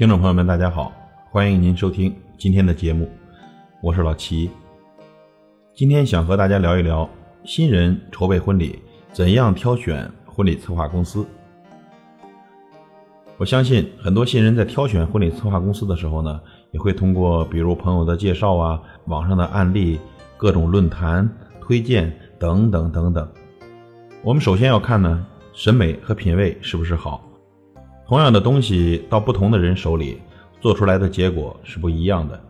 [0.00, 0.90] 听众朋友们，大家好，
[1.30, 3.06] 欢迎您收听今天的节目，
[3.82, 4.48] 我是老齐。
[5.74, 7.06] 今天想和大家聊一聊
[7.44, 8.78] 新人筹备婚礼
[9.12, 11.26] 怎样挑选婚礼策划公司。
[13.36, 16.40] 我相信很多新人在挑选婚礼策划公司的时候呢，
[16.70, 20.00] 也会通过比如朋友的介绍啊、网上的案例、
[20.38, 21.28] 各种论坛
[21.60, 23.30] 推荐等等等等。
[24.22, 27.22] 我们首先要看呢，审美和品味是不是好。
[28.10, 30.18] 同样的东西到不同的人手里，
[30.60, 32.40] 做出来的结果是不一样的。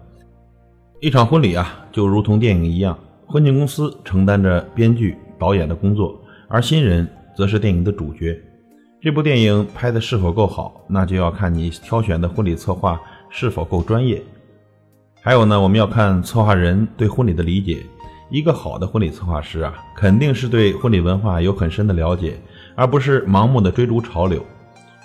[1.00, 8.40] 一场婚礼啊，就如同电影一样，婚庆公司承担着编剧、导演的工作，而新人则是电影的主角。
[9.02, 14.22] 这部电影拍的是否够好，那就要看你挑选的婚礼策划是否够专业。
[15.20, 17.84] 还有呢，我们要看策划人对婚礼的理解。
[18.30, 22.40] 一个好的婚礼策划师啊，肯定是对婚礼文化有很深的了解，
[22.74, 24.42] 而不是盲目的追逐潮流。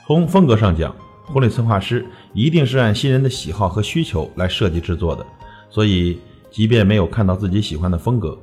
[0.08, 5.26] 从风格上讲，婚礼策划师一定是按新人的喜好和需求来设计制作的。
[5.70, 6.20] 所以，
[6.52, 8.38] 即便没有看到自己喜欢的风格，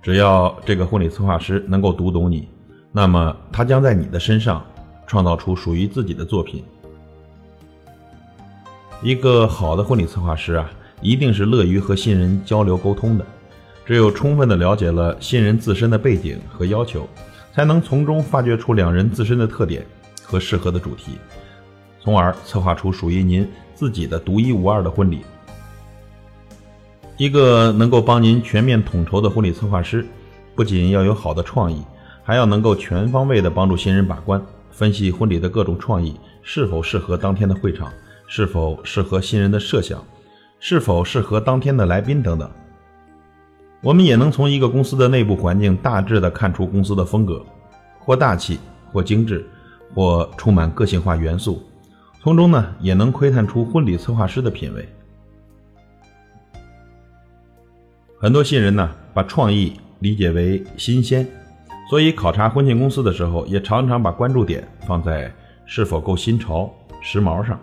[0.00, 2.48] 只要这个婚礼策划师能够读懂你，
[2.90, 4.64] 那么他将在你的身上。
[5.04, 6.64] 创造出属于自己的作品。
[9.02, 10.70] 一个好的婚礼策划师啊，
[11.02, 13.26] 一定是乐于和新人交流沟通的。
[13.84, 17.06] 只有充分的了解了新人自身的背景和要求，
[17.52, 19.84] 才能从中发掘出两人自身的特点
[20.32, 21.18] 和适合的主题，
[22.00, 25.20] 从而策划出属于您自己的独一无二的婚礼。
[27.18, 30.06] 一个能够帮您全面统筹的婚礼策划师，
[30.54, 31.84] 不仅要有好的创意，
[32.24, 34.42] 还要能够全方位的帮助新人把关。
[34.70, 37.92] 分析婚礼的各种创意是否适合当天的会场，
[38.26, 40.02] 是否适合新人的设想，
[40.58, 42.50] 是否适合当天的来宾等等。
[43.82, 47.44] 我们也能从一个公司的内部环境大致的看出公司的风格，
[47.98, 48.58] 或大气，
[48.90, 49.46] 或精致，
[49.94, 51.62] 或充满个性化元素。
[52.20, 54.88] 从中呢，也能窥探出婚礼策划师的品味。
[58.18, 61.26] 很多新人呢，把创意理解为新鲜。
[61.90, 65.30] 所以，考察婚庆公司的时候，也常常把关注点放在
[65.66, 67.58] 是否够新潮、时髦上。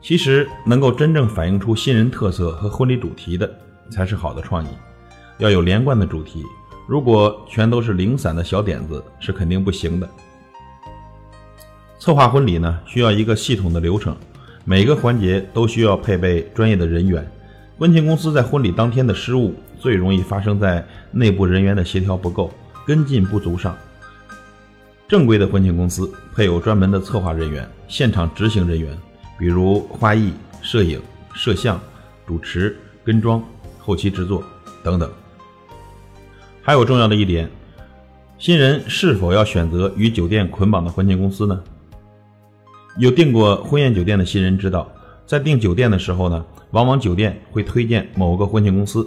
[0.00, 3.48] 其实，能够真正反映出新人特色和婚礼主题的，
[3.90, 4.68] 才是好的创意。
[5.38, 6.42] 要有连贯的主题，
[6.88, 10.08] 如果全都是零散的小点子，是肯定不行的。
[12.06, 14.16] 策划婚礼呢，需要一个系统的流程，
[14.64, 17.28] 每个环节都需要配备专业的人员。
[17.76, 22.54] 婚庆公司在婚礼当天的失误，最容易发生在内部人员的协调不够。
[22.86, 23.76] 跟进不足上，
[25.08, 28.96] 正规的婚庆公司配有专门的策划人员、现场执行人员，
[29.36, 31.02] 比如花艺、摄影、
[31.34, 31.80] 摄像、
[32.24, 33.42] 主持、跟妆、
[33.80, 34.44] 后期制作
[34.84, 35.10] 等等。
[36.62, 37.50] 还有重要的一点，
[38.38, 41.60] 新人是否要选择与酒店捆绑的婚庆公司呢？
[42.98, 44.90] 有订过婚宴酒店的新人知道，
[45.26, 49.06] 在订酒店的时候呢，往往酒店会推荐某个婚庆公司，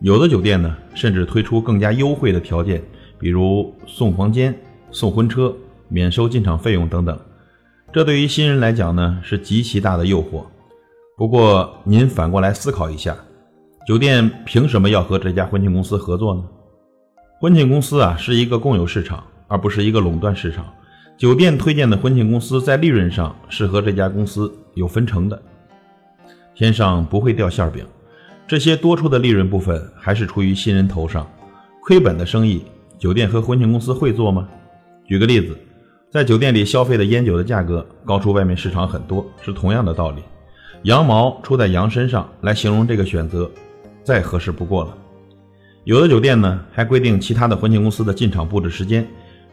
[0.00, 2.82] 有的酒店呢，甚至推出更加优惠的条件。
[3.18, 4.54] 比如送房间、
[4.90, 5.54] 送婚车、
[5.88, 7.18] 免收进场费用等等，
[7.90, 10.44] 这对于新人来讲呢是极其大的诱惑。
[11.16, 13.16] 不过您反过来思考一下，
[13.88, 16.44] 酒店凭什么要和这家婚庆公司合作呢？
[17.40, 20.66] 婚庆公司啊是一个共有市场，而不是一个垄断市场。
[21.18, 25.42] 酒店推荐的婚庆公司在利润上是和这家公司有分成的。
[26.54, 27.86] 天上不会掉馅饼，
[28.46, 31.26] 这些多出的利润部分还是出于新人头上，
[31.82, 32.62] 亏本的生意。
[32.98, 34.46] 酒店和婚庆公司会做吗？
[35.06, 35.56] 举个例子，
[36.10, 40.22] 在酒店里消费的烟酒的价格高出外面市场很多，是同样的道理。
[40.82, 43.50] 羊毛出在羊身上来形容这个选择，
[44.02, 44.96] 再合适不过了。
[45.84, 49.06] 有的酒店呢还规定其他的婚庆公司的进场布置时间，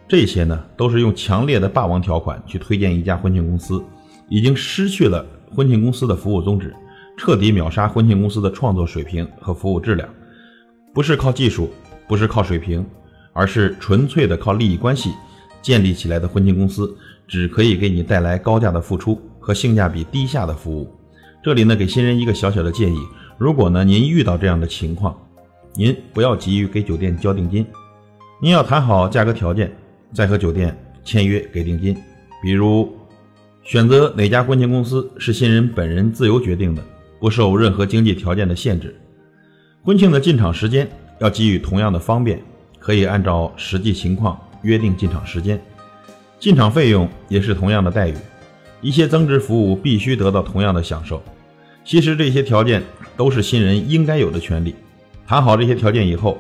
[0.08, 3.84] 这些呢都是用强烈的霸王条款去推荐一家婚庆公司，
[4.30, 5.26] 已经失去了
[5.56, 6.74] 婚庆公司的服务宗旨，
[7.18, 10.08] 彻底秒杀婚庆公司的创作水平和服务质量。
[10.94, 11.70] 不是靠技术，
[12.08, 12.86] 不是靠水平。
[13.36, 15.10] 而是纯粹的靠利益关系
[15.60, 16.96] 建立起来的婚庆公司，
[17.28, 20.88] 只可以给你带来高价的付出和性价比低下的服务。
[21.44, 23.00] 这里呢，给新人一个小小的建议：
[23.40, 25.18] 如果呢您遇到这样的情况，
[25.74, 27.66] 您不要急于给酒店交定金，
[28.40, 29.76] 您要谈好价格条件，
[30.14, 31.98] 再和酒店签约给定金。
[32.42, 32.96] 比如，
[33.64, 36.84] 选择哪家婚庆公司是新人本人自由决定的，
[37.20, 38.96] 不受任何经济条件的限制。
[39.84, 40.90] 婚庆的进场时间
[41.20, 42.42] 要给予同样的方便。
[42.86, 45.58] 可以按照实际情况约定进场时间，
[46.38, 48.16] 进场费用也是同样的待遇，
[48.82, 51.24] 一些增值服务必须得到同样的享受。
[51.86, 52.84] 其实这些条件
[53.16, 54.76] 都是新人应该有的权利。
[55.26, 56.38] 谈好这些条件以后，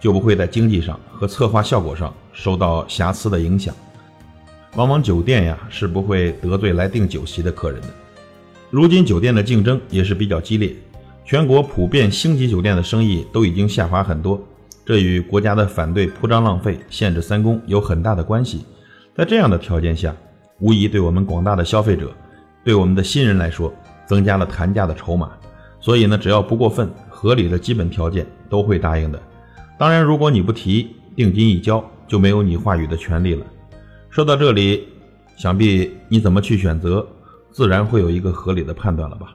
[0.00, 3.74] 就不会在经济上和策划效果上受到瑕疵的影响。
[4.76, 7.88] 往往酒店呀是不会得罪来订酒席的客人的。
[8.70, 10.74] 如今酒店的竞争也是比较激烈，
[11.24, 14.42] 全国普遍星级酒店的生意都已经下滑很多，
[14.84, 18.64] 这与国家的反对铺张浪费、限制三公有很大的关系。
[19.16, 20.12] 在这样的条件下，
[20.58, 22.12] 无疑对我们广大的消费者，
[22.64, 23.72] 对我们的新人来说，
[24.06, 25.30] 增加了谈价的筹码。
[25.78, 29.22] 所以呢，只要不过分，合理的基本条件都会答应的。
[29.78, 33.46] 当然，如果你不提，定金一交，就没有你话语的权利了。
[34.10, 34.88] 说到这里，
[35.36, 37.06] 想必你怎么去选择，
[37.50, 39.34] 自然会有一个合理的判断了吧？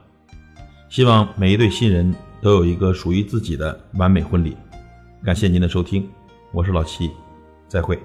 [0.88, 4.56] 希望每一对新人都有一个属于自己的完美婚礼。
[5.22, 6.08] 感谢您的收听，
[6.52, 7.10] 我是老齐，
[7.68, 7.98] 再会。